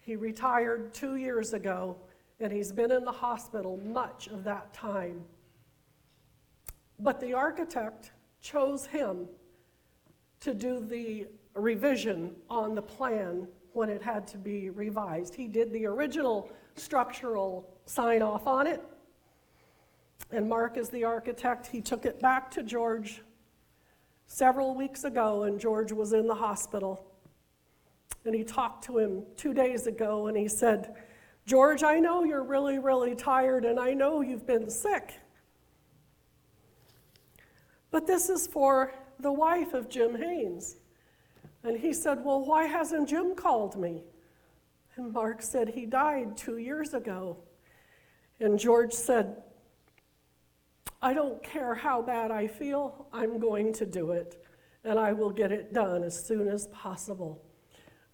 He 0.00 0.14
retired 0.14 0.94
two 0.94 1.16
years 1.16 1.52
ago, 1.52 1.96
and 2.44 2.52
he's 2.52 2.72
been 2.72 2.92
in 2.92 3.06
the 3.06 3.12
hospital 3.12 3.80
much 3.86 4.26
of 4.26 4.44
that 4.44 4.70
time. 4.74 5.22
But 7.00 7.18
the 7.18 7.32
architect 7.32 8.12
chose 8.42 8.84
him 8.84 9.26
to 10.40 10.52
do 10.52 10.78
the 10.78 11.26
revision 11.54 12.36
on 12.50 12.74
the 12.74 12.82
plan 12.82 13.48
when 13.72 13.88
it 13.88 14.02
had 14.02 14.26
to 14.26 14.36
be 14.36 14.68
revised. 14.68 15.34
He 15.34 15.48
did 15.48 15.72
the 15.72 15.86
original 15.86 16.50
structural 16.76 17.66
sign 17.86 18.20
off 18.20 18.46
on 18.46 18.66
it, 18.66 18.82
and 20.30 20.46
Mark 20.46 20.76
is 20.76 20.90
the 20.90 21.02
architect. 21.02 21.66
He 21.66 21.80
took 21.80 22.04
it 22.04 22.20
back 22.20 22.50
to 22.50 22.62
George 22.62 23.22
several 24.26 24.74
weeks 24.74 25.04
ago, 25.04 25.44
and 25.44 25.58
George 25.58 25.92
was 25.92 26.12
in 26.12 26.26
the 26.26 26.34
hospital. 26.34 27.06
And 28.26 28.34
he 28.34 28.44
talked 28.44 28.84
to 28.84 28.98
him 28.98 29.22
two 29.34 29.54
days 29.54 29.86
ago, 29.86 30.26
and 30.26 30.36
he 30.36 30.46
said, 30.46 30.94
George, 31.46 31.82
I 31.82 32.00
know 32.00 32.24
you're 32.24 32.42
really, 32.42 32.78
really 32.78 33.14
tired, 33.14 33.64
and 33.64 33.78
I 33.78 33.92
know 33.92 34.22
you've 34.22 34.46
been 34.46 34.70
sick. 34.70 35.14
But 37.90 38.06
this 38.06 38.28
is 38.28 38.46
for 38.46 38.92
the 39.20 39.32
wife 39.32 39.74
of 39.74 39.88
Jim 39.88 40.16
Haynes. 40.16 40.76
And 41.62 41.78
he 41.78 41.92
said, 41.92 42.24
Well, 42.24 42.44
why 42.44 42.64
hasn't 42.64 43.08
Jim 43.08 43.34
called 43.34 43.76
me? 43.76 44.02
And 44.96 45.12
Mark 45.12 45.42
said, 45.42 45.68
He 45.68 45.86
died 45.86 46.36
two 46.36 46.58
years 46.58 46.94
ago. 46.94 47.38
And 48.40 48.58
George 48.58 48.92
said, 48.92 49.42
I 51.00 51.12
don't 51.12 51.42
care 51.42 51.74
how 51.74 52.00
bad 52.00 52.30
I 52.30 52.46
feel, 52.46 53.06
I'm 53.12 53.38
going 53.38 53.74
to 53.74 53.86
do 53.86 54.12
it, 54.12 54.42
and 54.84 54.98
I 54.98 55.12
will 55.12 55.30
get 55.30 55.52
it 55.52 55.74
done 55.74 56.02
as 56.02 56.18
soon 56.18 56.48
as 56.48 56.66
possible. 56.68 57.42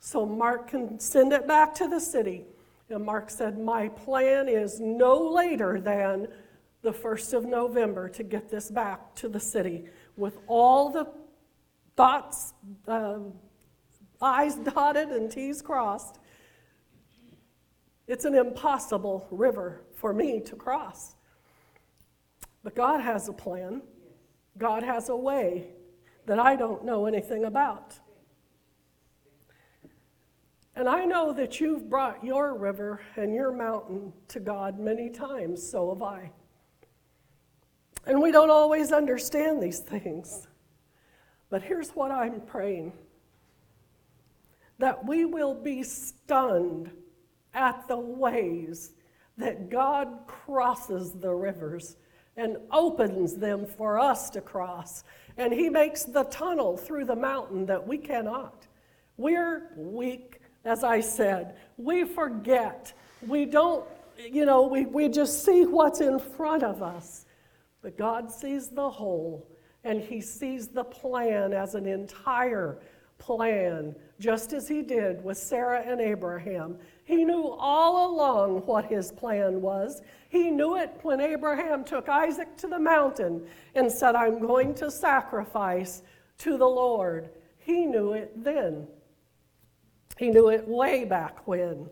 So 0.01 0.27
Mark 0.27 0.71
can 0.71 0.99
send 0.99 1.33
it 1.33 1.47
back 1.47 1.73
to 1.77 1.87
the 1.87 2.01
city. 2.01 2.45
And 2.91 3.05
Mark 3.05 3.31
said, 3.31 3.59
My 3.59 3.89
plan 3.89 4.49
is 4.49 4.81
no 4.81 5.17
later 5.17 5.81
than 5.81 6.29
the 6.83 6.93
1st 6.93 7.35
of 7.35 7.45
November 7.45 8.09
to 8.09 8.23
get 8.23 8.51
this 8.51 8.71
back 8.71 9.15
to 9.17 9.29
the 9.29 9.41
city 9.41 9.85
with 10.17 10.39
all 10.47 10.91
the 10.91 11.07
thoughts, 11.97 12.55
um, 12.89 13.33
I's 14.21 14.57
dotted 14.57 15.09
and 15.09 15.31
T's 15.31 15.63
crossed. 15.63 16.19
It's 18.09 18.25
an 18.25 18.35
impossible 18.35 19.27
river 19.31 19.83
for 19.95 20.13
me 20.13 20.41
to 20.41 20.57
cross. 20.57 21.15
But 22.63 22.75
God 22.75 23.01
has 23.01 23.29
a 23.29 23.33
plan, 23.33 23.83
God 24.59 24.83
has 24.83 25.09
a 25.09 25.17
way 25.17 25.69
that 26.27 26.39
I 26.39 26.57
don't 26.57 26.85
know 26.85 27.07
anything 27.07 27.45
about. 27.45 27.99
And 30.81 30.89
I 30.89 31.05
know 31.05 31.35
that 31.35 31.61
you've 31.61 31.91
brought 31.91 32.25
your 32.25 32.57
river 32.57 33.03
and 33.17 33.35
your 33.35 33.53
mountain 33.53 34.15
to 34.29 34.41
God 34.41 34.79
many 34.79 35.11
times, 35.11 35.63
so 35.63 35.93
have 35.93 36.01
I. 36.01 36.31
And 38.07 38.23
we 38.23 38.33
don't 38.33 38.49
always 38.49 38.91
understand 38.91 39.63
these 39.63 39.81
things. 39.81 40.49
But 41.51 41.61
here's 41.61 41.91
what 41.91 42.11
I'm 42.11 42.41
praying 42.41 42.95
that 44.79 45.07
we 45.07 45.27
will 45.27 45.53
be 45.53 45.83
stunned 45.83 46.91
at 47.53 47.87
the 47.87 47.99
ways 47.99 48.93
that 49.37 49.69
God 49.69 50.21
crosses 50.27 51.13
the 51.13 51.35
rivers 51.35 51.99
and 52.39 52.57
opens 52.73 53.37
them 53.37 53.67
for 53.67 53.99
us 53.99 54.31
to 54.31 54.41
cross. 54.41 55.05
And 55.37 55.53
He 55.53 55.69
makes 55.69 56.05
the 56.05 56.25
tunnel 56.25 56.79
through 56.79 57.05
the 57.05 57.17
mountain 57.17 57.67
that 57.67 57.87
we 57.87 57.99
cannot. 57.99 58.67
We're 59.19 59.73
weak, 59.77 60.40
as 60.65 60.85
I 60.85 61.01
said. 61.01 61.57
We 61.77 62.05
forget. 62.05 62.93
We 63.27 63.45
don't 63.47 63.85
you 64.29 64.45
know, 64.45 64.67
we, 64.67 64.87
we 64.87 65.09
just 65.09 65.45
see 65.45 65.65
what's 65.65 66.01
in 66.01 66.19
front 66.19 66.63
of 66.63 66.83
us. 66.83 67.27
But 67.83 67.97
God 67.97 68.31
sees 68.31 68.69
the 68.69 68.91
whole, 68.91 69.49
and 69.85 70.01
He 70.01 70.21
sees 70.21 70.69
the 70.69 70.85
plan 70.85 71.53
as 71.53 71.75
an 71.75 71.87
entire 71.87 72.79
plan, 73.19 73.95
just 74.19 74.53
as 74.53 74.69
He 74.69 74.83
did 74.83 75.25
with 75.25 75.39
Sarah 75.39 75.83
and 75.87 76.01
Abraham. 76.01 76.77
He 77.05 77.25
knew 77.25 77.49
all 77.59 78.13
along 78.13 78.67
what 78.67 78.85
His 78.85 79.13
plan 79.13 79.63
was. 79.63 80.03
He 80.29 80.51
knew 80.51 80.77
it 80.77 80.99
when 81.03 81.21
Abraham 81.21 81.85
took 81.85 82.09
Isaac 82.09 82.57
to 82.59 82.67
the 82.67 82.79
mountain 82.79 83.47
and 83.75 83.91
said, 83.91 84.15
I'm 84.15 84.39
going 84.39 84.75
to 84.75 84.91
sacrifice 84.91 86.03
to 86.39 86.57
the 86.57 86.69
Lord. 86.69 87.31
He 87.59 87.87
knew 87.87 88.13
it 88.13 88.33
then. 88.43 88.87
He 90.21 90.29
knew 90.29 90.51
it 90.51 90.69
way 90.69 91.07
back 91.07 91.49
when. 91.49 91.89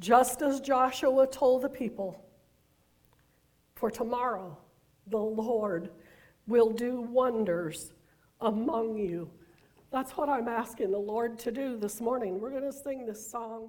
Just 0.00 0.40
as 0.40 0.58
Joshua 0.58 1.26
told 1.26 1.60
the 1.60 1.68
people, 1.68 2.24
for 3.74 3.90
tomorrow 3.90 4.56
the 5.08 5.18
Lord 5.18 5.90
will 6.46 6.70
do 6.70 7.02
wonders 7.02 7.92
among 8.40 8.96
you. 8.96 9.30
That's 9.90 10.12
what 10.12 10.30
I'm 10.30 10.48
asking 10.48 10.92
the 10.92 10.98
Lord 10.98 11.38
to 11.40 11.52
do 11.52 11.76
this 11.76 12.00
morning. 12.00 12.40
We're 12.40 12.48
going 12.48 12.62
to 12.62 12.72
sing 12.72 13.04
this 13.04 13.30
song. 13.30 13.68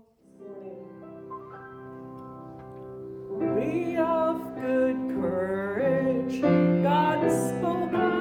Be 3.38 3.98
of 3.98 4.56
good 4.62 4.96
courage. 5.20 6.42
God 6.42 7.30
spoke 7.30 8.15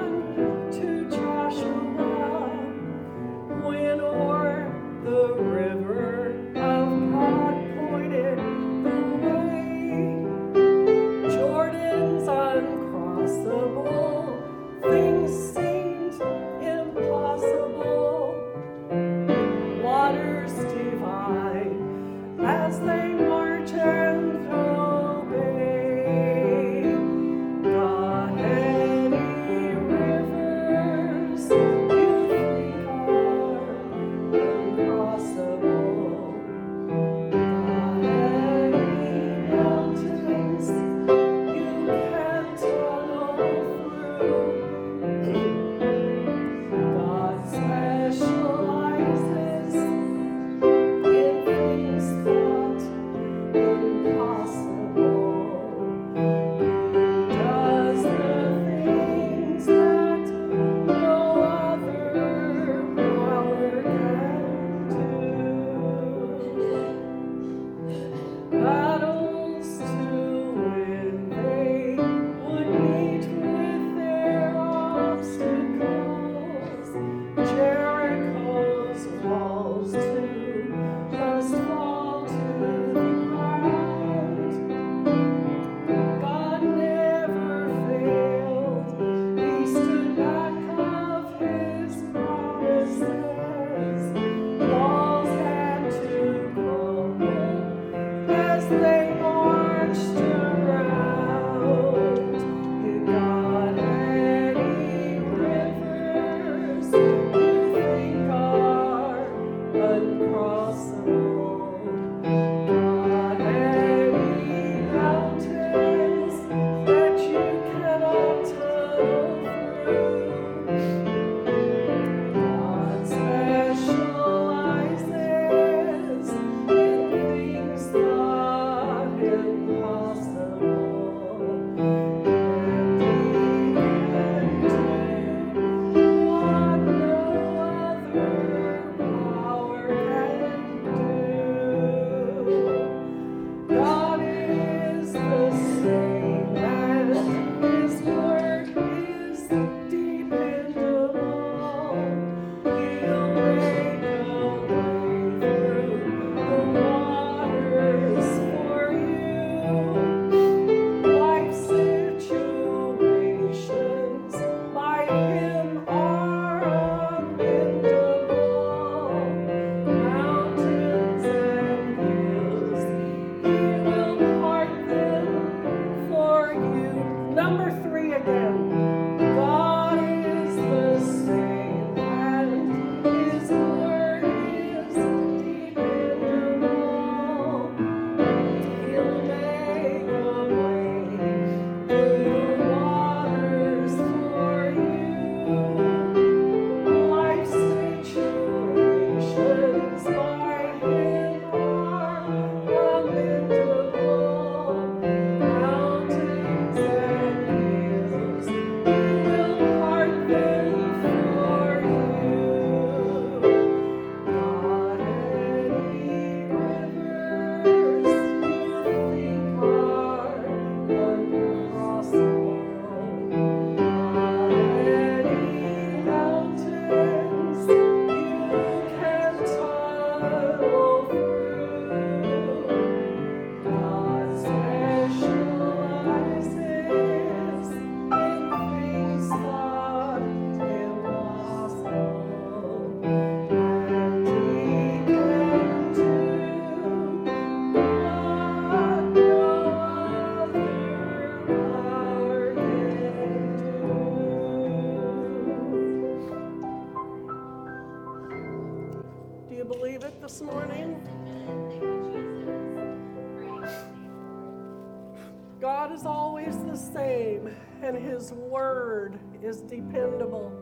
word 268.95 269.19
is 269.43 269.61
dependable. 269.63 270.53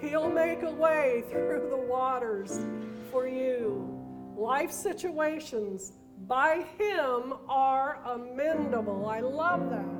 He'll 0.00 0.30
make 0.30 0.62
a 0.62 0.70
way 0.70 1.24
through 1.30 1.66
the 1.68 1.76
waters 1.76 2.58
for 3.10 3.28
you. 3.28 3.86
Life 4.34 4.72
situations 4.72 5.92
by 6.26 6.64
Him 6.78 7.34
are 7.48 7.98
amendable. 8.06 9.06
I 9.06 9.20
love 9.20 9.68
that. 9.70 9.94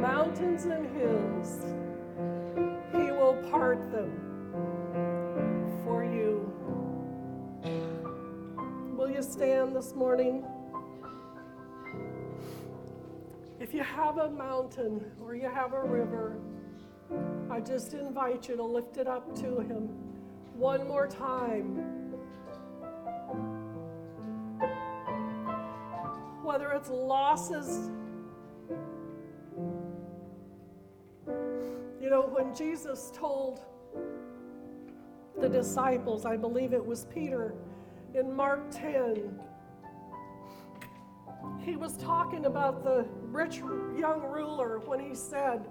Mountains 0.00 0.64
and 0.64 0.84
hills, 0.96 1.50
He 2.92 3.12
will 3.12 3.36
part 3.50 3.92
them 3.92 4.10
for 5.84 6.02
you. 6.02 6.52
Will 8.96 9.10
you 9.10 9.22
stand 9.22 9.76
this 9.76 9.94
morning? 9.94 10.44
If 13.60 13.74
you 13.74 13.82
have 13.82 14.16
a 14.16 14.30
mountain 14.30 15.04
or 15.22 15.34
you 15.34 15.50
have 15.50 15.74
a 15.74 15.82
river, 15.82 16.38
I 17.50 17.60
just 17.60 17.92
invite 17.92 18.48
you 18.48 18.56
to 18.56 18.62
lift 18.62 18.96
it 18.96 19.06
up 19.06 19.36
to 19.36 19.60
Him 19.60 19.88
one 20.54 20.88
more 20.88 21.06
time. 21.06 21.76
Whether 26.42 26.72
it's 26.72 26.88
losses, 26.88 27.90
you 32.00 32.08
know, 32.08 32.30
when 32.32 32.54
Jesus 32.54 33.12
told 33.14 33.60
the 35.38 35.50
disciples, 35.50 36.24
I 36.24 36.38
believe 36.38 36.72
it 36.72 36.84
was 36.84 37.04
Peter, 37.12 37.54
in 38.14 38.34
Mark 38.34 38.70
10, 38.70 39.38
he 41.60 41.76
was 41.76 41.96
talking 41.96 42.46
about 42.46 42.82
the 42.82 43.06
rich 43.22 43.58
young 43.96 44.22
ruler 44.22 44.78
when 44.80 45.00
he 45.00 45.14
said 45.14 45.66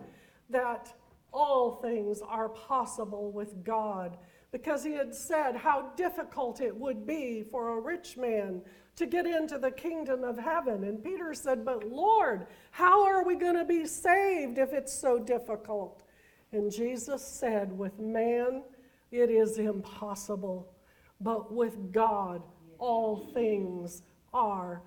that 0.50 0.94
all 1.32 1.80
things 1.82 2.22
are 2.28 2.50
possible 2.50 3.32
with 3.32 3.64
God. 3.64 4.18
Because 4.52 4.84
he 4.84 4.94
had 4.94 5.14
said 5.14 5.56
how 5.56 5.92
difficult 5.96 6.60
it 6.62 6.76
would 6.76 7.06
be 7.06 7.44
for 7.52 7.78
a 7.78 7.82
rich 7.82 8.18
man 8.18 8.62
to 8.96 9.06
get 9.06 9.26
into 9.26 9.58
the 9.58 9.72
kingdom 9.72 10.24
of 10.24 10.38
heaven. 10.38 10.84
And 10.84 11.04
Peter 11.04 11.34
said, 11.34 11.64
But 11.64 11.88
Lord, 11.88 12.48
how 12.72 13.06
are 13.06 13.24
we 13.24 13.36
going 13.36 13.56
to 13.56 13.66
be 13.66 13.86
saved 13.86 14.58
if 14.58 14.74
it's 14.74 14.94
so 14.94 15.20
difficult? 15.20 16.04
And 16.52 16.72
Jesus 16.72 17.26
said, 17.26 17.78
With 17.78 18.00
man, 18.00 18.64
it 19.12 19.30
is 19.30 19.58
impossible, 19.58 20.74
but 21.22 21.54
with 21.54 21.92
God, 21.92 22.42
all 22.80 23.30
things 23.34 24.02
are 24.34 24.82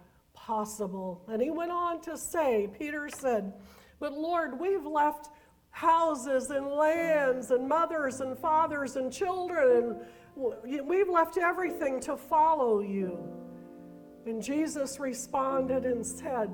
possible. 0.47 1.23
And 1.29 1.41
he 1.41 1.51
went 1.51 1.71
on 1.71 2.01
to 2.03 2.17
say, 2.17 2.69
Peter 2.79 3.09
said, 3.09 3.53
But 4.01 4.13
Lord, 4.13 4.59
we've 4.59 4.85
left 4.85 5.29
houses 5.71 6.51
and 6.51 6.67
lands 6.67 7.51
and 7.51 7.69
mothers 7.69 8.21
and 8.21 8.39
fathers 8.39 8.97
and 8.97 9.13
children, 9.13 9.97
and 10.37 10.89
we've 10.89 11.09
left 11.09 11.39
everything 11.39 12.01
to 12.01 12.17
follow 12.17 12.81
you. 12.81 13.19
And 14.27 14.43
Jesus 14.43 14.99
responded 14.99 15.85
and 15.85 16.05
said, 16.05 16.51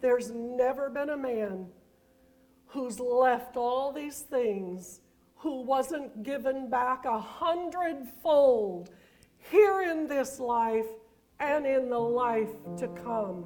There's 0.00 0.30
never 0.30 0.90
been 0.90 1.10
a 1.10 1.16
man 1.16 1.66
who's 2.66 3.00
left 3.00 3.56
all 3.56 3.92
these 3.92 4.20
things 4.20 5.00
who 5.36 5.62
wasn't 5.62 6.22
given 6.22 6.68
back 6.68 7.04
a 7.04 7.18
hundredfold 7.18 8.90
here 9.50 9.82
in 9.82 10.06
this 10.06 10.40
life 10.40 10.86
and 11.40 11.66
in 11.66 11.90
the 11.90 11.98
life 11.98 12.50
to 12.78 12.88
come. 12.88 13.44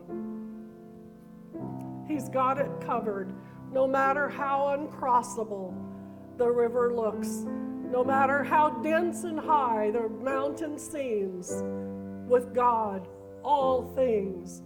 He's 2.07 2.29
got 2.29 2.59
it 2.59 2.71
covered 2.81 3.33
no 3.73 3.87
matter 3.87 4.29
how 4.29 4.77
uncrossable 4.77 5.75
the 6.37 6.51
river 6.51 6.93
looks, 6.95 7.45
no 7.91 8.03
matter 8.05 8.43
how 8.43 8.71
dense 8.83 9.25
and 9.25 9.39
high 9.39 9.91
the 9.91 10.09
mountain 10.09 10.79
seems, 10.79 11.63
with 12.29 12.55
God, 12.55 13.07
all 13.43 13.93
things 13.95 14.63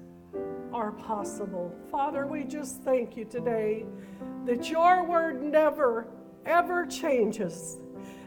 are 0.73 0.93
possible. 0.93 1.75
Father, 1.91 2.27
we 2.27 2.45
just 2.45 2.83
thank 2.83 3.17
you 3.17 3.25
today 3.25 3.85
that 4.45 4.71
your 4.71 5.05
word 5.05 5.43
never, 5.43 6.07
ever 6.45 6.87
changes. 6.87 7.79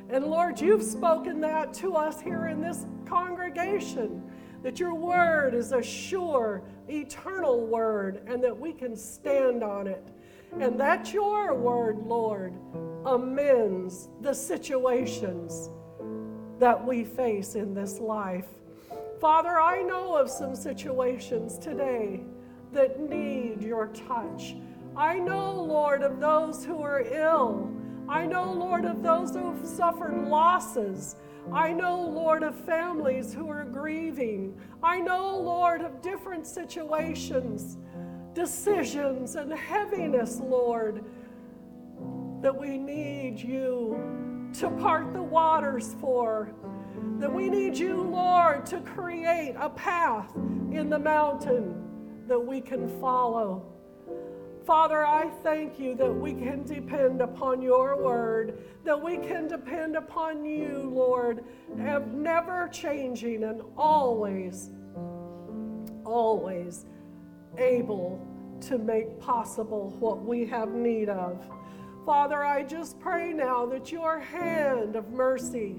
And 0.09 0.25
Lord, 0.25 0.59
you've 0.61 0.83
spoken 0.83 1.41
that 1.41 1.73
to 1.75 1.95
us 1.95 2.21
here 2.21 2.47
in 2.47 2.61
this 2.61 2.85
congregation 3.05 4.23
that 4.63 4.79
your 4.79 4.93
word 4.93 5.53
is 5.53 5.71
a 5.71 5.81
sure, 5.81 6.63
eternal 6.89 7.65
word, 7.65 8.21
and 8.27 8.43
that 8.43 8.57
we 8.57 8.73
can 8.73 8.95
stand 8.95 9.63
on 9.63 9.87
it. 9.87 10.05
And 10.59 10.79
that 10.79 11.13
your 11.13 11.53
word, 11.53 11.97
Lord, 11.99 12.53
amends 13.05 14.09
the 14.21 14.33
situations 14.33 15.69
that 16.59 16.85
we 16.85 17.03
face 17.03 17.55
in 17.55 17.73
this 17.73 17.99
life. 17.99 18.47
Father, 19.19 19.59
I 19.59 19.81
know 19.81 20.15
of 20.15 20.29
some 20.29 20.55
situations 20.55 21.57
today 21.57 22.21
that 22.73 22.99
need 22.99 23.61
your 23.61 23.87
touch. 23.87 24.55
I 24.95 25.19
know, 25.19 25.53
Lord, 25.53 26.01
of 26.01 26.19
those 26.19 26.65
who 26.65 26.81
are 26.81 27.01
ill. 27.01 27.71
I 28.09 28.25
know, 28.25 28.51
Lord, 28.51 28.85
of 28.85 29.03
those 29.03 29.35
who 29.35 29.53
have 29.53 29.65
suffered 29.65 30.27
losses. 30.27 31.15
I 31.53 31.71
know, 31.71 32.01
Lord, 32.01 32.43
of 32.43 32.55
families 32.55 33.33
who 33.33 33.49
are 33.49 33.63
grieving. 33.63 34.59
I 34.83 34.99
know, 34.99 35.37
Lord, 35.37 35.81
of 35.81 36.01
different 36.01 36.45
situations, 36.45 37.77
decisions, 38.33 39.35
and 39.35 39.53
heaviness, 39.53 40.39
Lord, 40.39 41.05
that 42.41 42.55
we 42.55 42.77
need 42.77 43.39
you 43.39 44.49
to 44.59 44.69
part 44.71 45.13
the 45.13 45.21
waters 45.21 45.95
for. 46.01 46.53
That 47.19 47.31
we 47.31 47.49
need 47.49 47.77
you, 47.77 48.01
Lord, 48.01 48.65
to 48.67 48.81
create 48.81 49.55
a 49.57 49.69
path 49.69 50.35
in 50.35 50.89
the 50.89 50.99
mountain 50.99 51.83
that 52.27 52.39
we 52.39 52.59
can 52.61 52.99
follow. 52.99 53.65
Father, 54.67 55.05
I 55.05 55.29
thank 55.43 55.79
you 55.79 55.95
that 55.95 56.13
we 56.13 56.33
can 56.33 56.65
depend 56.65 57.21
upon 57.21 57.61
your 57.61 58.03
word, 58.03 58.59
that 58.83 59.01
we 59.01 59.15
can 59.15 59.47
depend 59.47 59.95
upon 59.95 60.43
you, 60.43 60.91
Lord, 60.93 61.45
and 61.79 62.21
never 62.21 62.67
changing 62.67 63.45
and 63.45 63.61
always, 63.77 64.71
always 66.03 66.85
able 67.57 68.19
to 68.59 68.77
make 68.77 69.17
possible 69.21 69.95
what 70.01 70.25
we 70.25 70.45
have 70.47 70.73
need 70.73 71.07
of. 71.07 71.49
Father, 72.05 72.43
I 72.43 72.63
just 72.63 72.99
pray 72.99 73.31
now 73.31 73.65
that 73.67 73.89
your 73.89 74.19
hand 74.19 74.97
of 74.97 75.11
mercy 75.11 75.77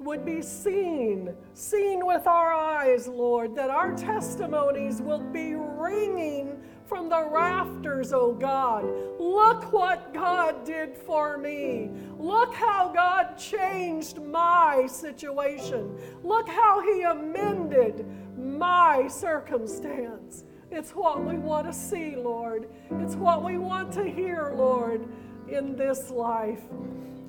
would 0.00 0.24
be 0.24 0.42
seen, 0.42 1.32
seen 1.52 2.04
with 2.04 2.26
our 2.26 2.52
eyes, 2.52 3.06
Lord, 3.06 3.54
that 3.54 3.70
our 3.70 3.94
testimonies 3.94 5.00
will 5.00 5.22
be 5.22 5.54
ringing 5.54 6.60
from 6.86 7.08
the 7.08 7.24
rafters, 7.24 8.12
oh 8.12 8.32
God. 8.32 8.84
Look 9.18 9.72
what 9.72 10.12
God 10.12 10.64
did 10.64 10.96
for 10.96 11.38
me. 11.38 11.90
Look 12.18 12.54
how 12.54 12.92
God 12.92 13.38
changed 13.38 14.22
my 14.22 14.86
situation. 14.86 15.96
Look 16.22 16.48
how 16.48 16.80
He 16.82 17.02
amended 17.02 18.06
my 18.36 19.08
circumstance. 19.08 20.44
It's 20.70 20.90
what 20.90 21.24
we 21.24 21.38
want 21.38 21.66
to 21.66 21.72
see, 21.72 22.16
Lord. 22.16 22.68
It's 23.00 23.14
what 23.14 23.44
we 23.44 23.58
want 23.58 23.92
to 23.94 24.04
hear, 24.04 24.52
Lord, 24.56 25.06
in 25.48 25.76
this 25.76 26.10
life. 26.10 26.62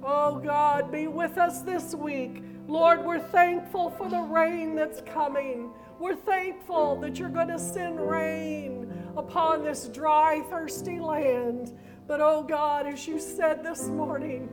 Oh 0.04 0.40
God, 0.40 0.92
be 0.92 1.08
with 1.08 1.38
us 1.38 1.62
this 1.62 1.96
week. 1.96 2.44
Lord, 2.68 3.06
we're 3.06 3.20
thankful 3.20 3.92
for 3.92 4.10
the 4.10 4.22
rain 4.22 4.76
that's 4.76 5.02
coming. 5.02 5.72
We're 6.00 6.16
thankful 6.16 7.00
that 7.02 7.18
you're 7.18 7.30
going 7.30 7.48
to 7.50 7.60
send 7.60 8.00
rain 8.00 8.85
upon 9.18 9.64
this 9.64 9.88
dry, 9.88 10.42
thirsty 10.50 11.00
land. 11.00 11.78
But 12.08 12.22
oh 12.22 12.44
God, 12.44 12.86
as 12.86 13.08
you 13.08 13.20
said 13.20 13.64
this 13.64 13.88
morning, 13.88 14.50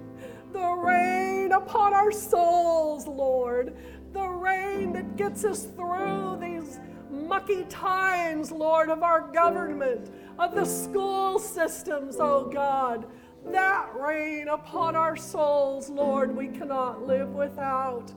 the 0.53 0.71
rain 0.73 1.53
upon 1.53 1.95
our 1.95 2.13
souls, 2.13 3.07
Lord, 3.07 3.77
the 4.13 4.27
rain 4.27 4.93
that 4.93 5.17
gets 5.17 5.45
us 5.45 5.65
through 5.65 6.39
these 6.41 6.79
mucky 7.11 7.65
times, 7.65 8.51
Lord, 8.51 8.91
of 8.91 9.03
our 9.03 9.33
government, 9.33 10.11
of 10.39 10.55
the 10.55 10.65
school 10.65 11.39
systems, 11.39 12.17
oh 12.19 12.51
God. 12.53 13.07
That 13.47 13.91
rain 13.97 14.49
upon 14.49 14.95
our 14.95 15.17
souls, 15.17 15.91
Lord, 15.91 16.35
we 16.37 16.49
cannot 16.49 17.07
live 17.07 17.31
without. 17.31 18.13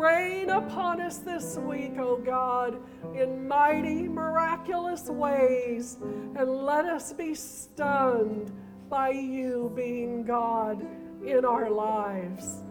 Rain 0.00 0.48
upon 0.48 1.02
us 1.02 1.18
this 1.18 1.58
week, 1.58 1.98
O 1.98 2.16
oh 2.16 2.16
God, 2.16 2.80
in 3.14 3.46
mighty, 3.46 4.08
miraculous 4.08 5.10
ways, 5.10 5.98
and 6.00 6.64
let 6.64 6.86
us 6.86 7.12
be 7.12 7.34
stunned 7.34 8.50
by 8.88 9.10
you 9.10 9.70
being 9.76 10.24
God 10.24 10.80
in 11.22 11.44
our 11.44 11.68
lives. 11.68 12.62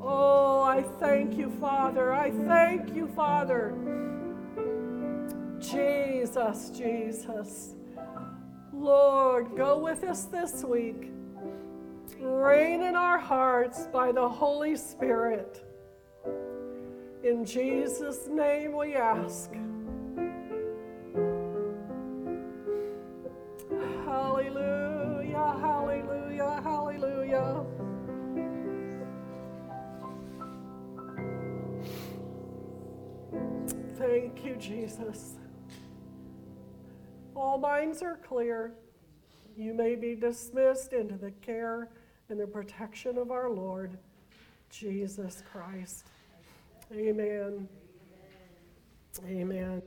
Oh, 0.00 0.62
I 0.62 0.80
thank 0.98 1.36
you, 1.36 1.50
Father. 1.50 2.14
I 2.14 2.30
thank 2.30 2.96
you, 2.96 3.08
Father. 3.08 3.74
Jesus, 5.58 6.70
Jesus. 6.70 7.74
Lord, 8.72 9.54
go 9.54 9.76
with 9.78 10.02
us 10.02 10.24
this 10.24 10.64
week. 10.64 11.10
Reign 12.18 12.82
in 12.82 12.96
our 12.96 13.18
hearts 13.18 13.86
by 13.92 14.12
the 14.12 14.26
Holy 14.26 14.76
Spirit. 14.76 15.62
In 17.22 17.44
Jesus' 17.44 18.26
name 18.28 18.74
we 18.74 18.94
ask. 18.94 19.50
Hallelujah, 24.06 25.56
hallelujah, 25.60 26.60
hallelujah. 26.62 27.66
Thank 33.96 34.44
you, 34.46 34.56
Jesus. 34.56 35.34
All 37.36 37.58
minds 37.58 38.02
are 38.02 38.16
clear. 38.16 38.72
You 39.58 39.74
may 39.74 39.94
be 39.94 40.14
dismissed 40.14 40.94
into 40.94 41.16
the 41.16 41.32
care 41.42 41.90
and 42.30 42.40
the 42.40 42.46
protection 42.46 43.18
of 43.18 43.30
our 43.30 43.50
Lord, 43.50 43.98
Jesus 44.70 45.42
Christ. 45.52 46.09
Amen. 46.92 47.68
Amen. 49.24 49.82